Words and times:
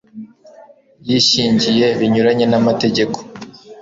yishyingiye 1.07 1.87
binyuranye 1.99 2.45
n'amategeko) 2.47 3.17